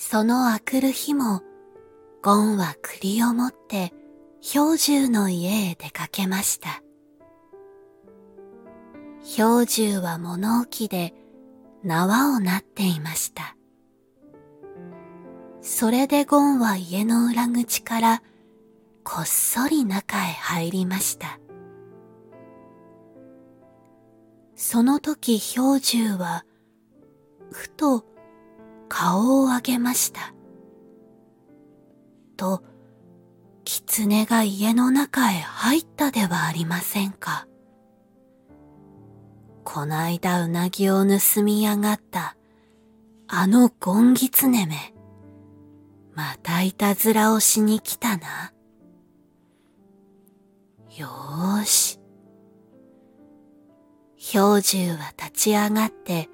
[0.00, 1.42] そのあくる日も、
[2.22, 3.92] ゴンは栗を持って
[4.54, 6.84] 氷柱の家へ出かけました。
[9.36, 11.14] 氷柱は物置で
[11.82, 13.56] 縄をなっていました。
[15.62, 18.22] それでゴンは家の裏口から
[19.02, 21.40] こっそり中へ入りました。
[24.54, 26.44] その時氷柱は
[27.50, 28.04] ふと
[29.00, 30.34] 顔を上げました。
[32.36, 32.64] と、
[33.62, 37.46] 狐が家の中へ入ったではありませんか。
[39.62, 42.36] こないだうなぎを盗みやがった
[43.28, 44.92] あのゴンギツネめ。
[46.12, 48.52] またいたずらをしに来たな。
[50.96, 52.00] よーし。
[54.32, 56.28] 氷柱は立ち上がって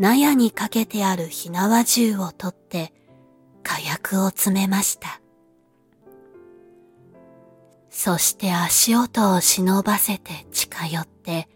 [0.00, 2.94] 納屋にかけてある火縄銃を取って
[3.62, 5.20] 火薬を詰めました。
[7.90, 11.50] そして足音を忍ばせて近寄って、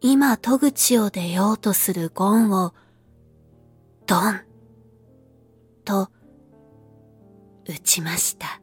[0.00, 2.72] 今戸口を出ようとするゴンを、
[4.06, 4.40] ドン
[5.84, 6.08] と
[7.66, 8.60] 撃ちました。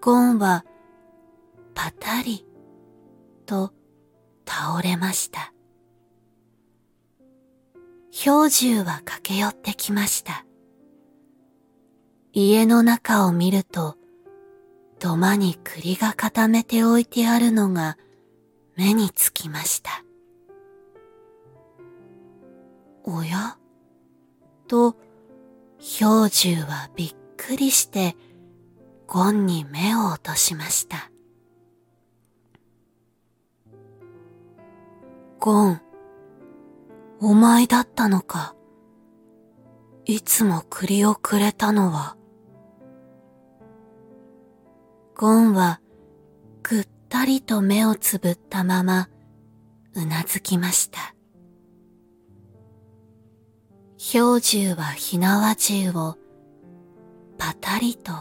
[0.00, 0.64] ゴンは
[1.74, 2.46] パタリ
[3.44, 3.72] と
[4.46, 5.53] 倒れました。
[8.24, 10.46] 氷柱は駆け寄ってきました。
[12.32, 13.96] 家の中を見ると、
[14.98, 17.98] 土間に栗が固めて置いてあるのが
[18.76, 19.90] 目につきました。
[23.04, 23.58] おや？
[24.68, 24.96] と、
[26.00, 28.16] 氷柱はびっくりして、
[29.06, 31.10] ゴンに目を落としました。
[35.38, 35.82] ゴン、
[37.26, 38.54] お前だったのか。
[40.04, 42.18] いつも栗をくれたのは。
[45.16, 45.80] ゴンは
[46.62, 49.08] ぐったりと目をつぶったまま
[49.94, 51.14] うなずきました。
[53.96, 56.18] 氷柱は火縄銃を
[57.38, 58.12] パタリと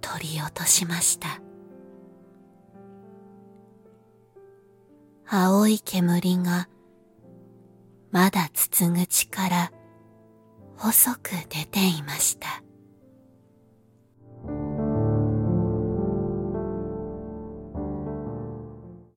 [0.00, 1.42] 取り落としました。
[5.26, 6.66] 青い煙が
[8.10, 9.72] まだ筒口から
[10.76, 12.62] 細く出ていました。